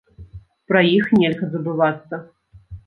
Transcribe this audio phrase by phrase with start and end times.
[0.71, 2.25] Пра іх нельга забывацца.